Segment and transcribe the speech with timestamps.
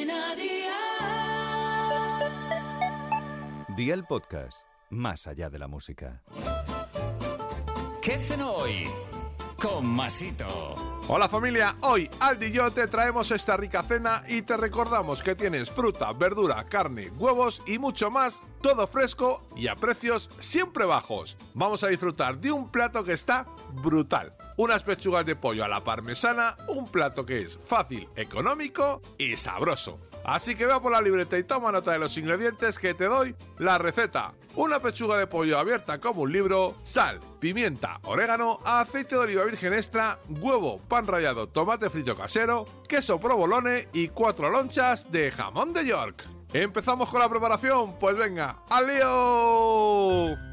[0.00, 0.70] Cadena Dial.
[3.76, 6.22] Día el podcast, más allá de la música.
[8.00, 8.88] ¿Qué cenó hoy?
[9.60, 10.90] Con Masito.
[11.06, 15.34] Hola familia, hoy Aldi y yo te traemos esta rica cena y te recordamos que
[15.34, 21.36] tienes fruta, verdura, carne, huevos y mucho más, todo fresco y a precios siempre bajos.
[21.52, 23.46] Vamos a disfrutar de un plato que está
[23.82, 24.34] brutal.
[24.60, 29.98] Unas pechugas de pollo a la parmesana, un plato que es fácil, económico y sabroso.
[30.22, 33.34] Así que ve por la libreta y toma nota de los ingredientes que te doy
[33.56, 34.34] la receta.
[34.56, 39.72] Una pechuga de pollo abierta como un libro, sal, pimienta, orégano, aceite de oliva virgen
[39.72, 45.86] extra, huevo, pan rallado, tomate frito casero, queso provolone y cuatro lonchas de jamón de
[45.86, 46.22] York.
[46.52, 47.98] ¿Empezamos con la preparación?
[47.98, 50.49] Pues venga, ¡al lío!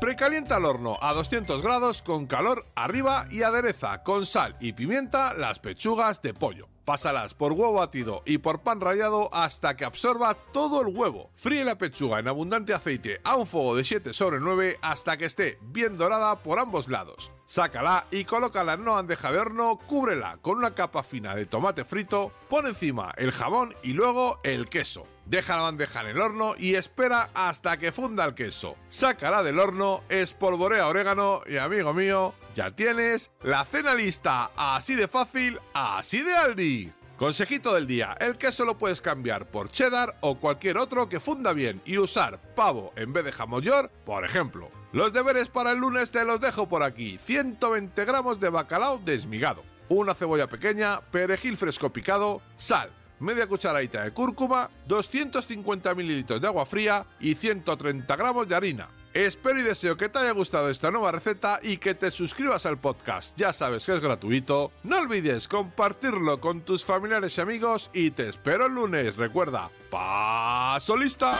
[0.00, 5.34] Precalienta el horno a 200 grados con calor arriba y adereza con sal y pimienta
[5.34, 6.68] las pechugas de pollo.
[6.84, 11.30] Pásalas por huevo batido y por pan rallado hasta que absorba todo el huevo.
[11.34, 15.24] Fríe la pechuga en abundante aceite a un fuego de 7 sobre 9 hasta que
[15.24, 17.32] esté bien dorada por ambos lados.
[17.46, 21.84] Sácala y colócala en una bandeja de horno, cúbrela con una capa fina de tomate
[21.84, 25.06] frito, pon encima el jamón y luego el queso.
[25.28, 28.76] Deja la bandeja en el horno y espera hasta que funda el queso.
[28.88, 34.50] Sácala del horno, espolvorea orégano y amigo mío, ya tienes la cena lista.
[34.56, 36.92] Así de fácil, así de Aldi.
[37.18, 41.52] Consejito del día, el queso lo puedes cambiar por cheddar o cualquier otro que funda
[41.52, 43.64] bien y usar pavo en vez de jamón
[44.06, 44.70] por ejemplo.
[44.92, 47.18] Los deberes para el lunes te los dejo por aquí.
[47.18, 52.90] 120 gramos de bacalao desmigado, una cebolla pequeña, perejil fresco picado, sal,
[53.20, 58.88] media cucharadita de cúrcuma, 250 mililitros de agua fría y 130 gramos de harina.
[59.14, 62.78] Espero y deseo que te haya gustado esta nueva receta y que te suscribas al
[62.78, 63.36] podcast.
[63.38, 64.70] Ya sabes que es gratuito.
[64.84, 69.16] No olvides compartirlo con tus familiares y amigos y te espero el lunes.
[69.16, 71.38] Recuerda, paso lista.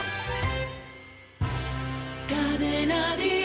[2.27, 3.38] Cadena.